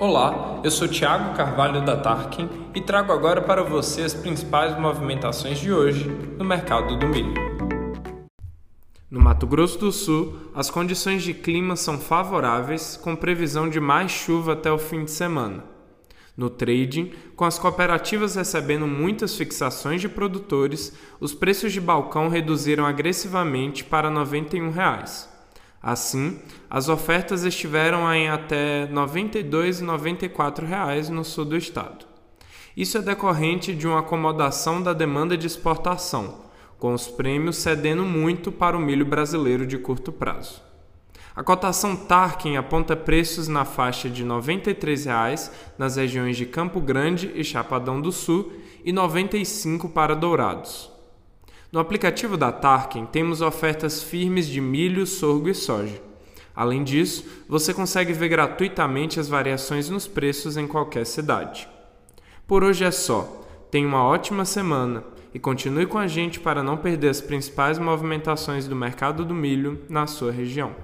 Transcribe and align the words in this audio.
Olá, 0.00 0.62
eu 0.64 0.70
sou 0.70 0.88
Thiago 0.88 1.36
Carvalho 1.36 1.84
da 1.84 1.94
Tarkin 1.94 2.48
e 2.74 2.80
trago 2.80 3.12
agora 3.12 3.42
para 3.42 3.62
você 3.62 4.00
as 4.00 4.14
principais 4.14 4.74
movimentações 4.80 5.58
de 5.58 5.70
hoje 5.70 6.08
no 6.38 6.42
mercado 6.42 6.96
do 6.96 7.06
milho. 7.06 7.34
No 9.10 9.20
Mato 9.20 9.46
Grosso 9.46 9.78
do 9.78 9.92
Sul, 9.92 10.38
as 10.54 10.70
condições 10.70 11.22
de 11.22 11.34
clima 11.34 11.76
são 11.76 11.98
favoráveis, 11.98 12.96
com 12.96 13.14
previsão 13.14 13.68
de 13.68 13.78
mais 13.78 14.10
chuva 14.10 14.54
até 14.54 14.72
o 14.72 14.78
fim 14.78 15.04
de 15.04 15.10
semana. 15.10 15.64
No 16.34 16.48
trading, 16.48 17.12
com 17.36 17.44
as 17.44 17.58
cooperativas 17.58 18.36
recebendo 18.36 18.86
muitas 18.86 19.36
fixações 19.36 20.00
de 20.00 20.08
produtores, 20.08 20.96
os 21.20 21.34
preços 21.34 21.74
de 21.74 21.80
balcão 21.80 22.30
reduziram 22.30 22.86
agressivamente 22.86 23.84
para 23.84 24.08
91 24.08 24.70
reais. 24.70 25.28
Assim, 25.82 26.38
as 26.68 26.90
ofertas 26.90 27.44
estiveram 27.44 28.12
em 28.12 28.28
até 28.28 28.84
R$ 28.84 28.92
92 28.92 29.80
e 29.80 29.84
94 29.84 30.66
reais 30.66 31.08
no 31.08 31.24
sul 31.24 31.46
do 31.46 31.56
estado. 31.56 32.04
Isso 32.76 32.98
é 32.98 33.02
decorrente 33.02 33.74
de 33.74 33.86
uma 33.86 34.00
acomodação 34.00 34.82
da 34.82 34.92
demanda 34.92 35.36
de 35.38 35.46
exportação, 35.46 36.44
com 36.78 36.92
os 36.92 37.08
prêmios 37.08 37.56
cedendo 37.56 38.04
muito 38.04 38.52
para 38.52 38.76
o 38.76 38.80
milho 38.80 39.06
brasileiro 39.06 39.66
de 39.66 39.78
curto 39.78 40.12
prazo. 40.12 40.62
A 41.34 41.42
cotação 41.42 41.96
Tarkin 41.96 42.56
aponta 42.56 42.94
preços 42.94 43.48
na 43.48 43.64
faixa 43.64 44.10
de 44.10 44.24
93 44.24 45.06
reais 45.06 45.50
nas 45.78 45.96
regiões 45.96 46.36
de 46.36 46.44
Campo 46.44 46.80
Grande 46.80 47.32
e 47.34 47.42
Chapadão 47.42 48.00
do 48.00 48.12
Sul 48.12 48.52
e 48.84 48.90
R$ 48.90 48.96
95 48.96 49.88
para 49.88 50.14
Dourados. 50.14 50.90
No 51.72 51.78
aplicativo 51.78 52.36
da 52.36 52.50
Tarkin 52.50 53.06
temos 53.06 53.40
ofertas 53.40 54.02
firmes 54.02 54.48
de 54.48 54.60
milho, 54.60 55.06
sorgo 55.06 55.48
e 55.48 55.54
soja. 55.54 56.02
Além 56.54 56.82
disso, 56.82 57.24
você 57.48 57.72
consegue 57.72 58.12
ver 58.12 58.28
gratuitamente 58.28 59.20
as 59.20 59.28
variações 59.28 59.88
nos 59.88 60.08
preços 60.08 60.56
em 60.56 60.66
qualquer 60.66 61.06
cidade. 61.06 61.68
Por 62.44 62.64
hoje 62.64 62.84
é 62.84 62.90
só. 62.90 63.46
Tenha 63.70 63.86
uma 63.86 64.02
ótima 64.02 64.44
semana 64.44 65.04
e 65.32 65.38
continue 65.38 65.86
com 65.86 65.96
a 65.96 66.08
gente 66.08 66.40
para 66.40 66.60
não 66.60 66.76
perder 66.76 67.08
as 67.08 67.20
principais 67.20 67.78
movimentações 67.78 68.66
do 68.66 68.74
mercado 68.74 69.24
do 69.24 69.32
milho 69.32 69.80
na 69.88 70.08
sua 70.08 70.32
região. 70.32 70.74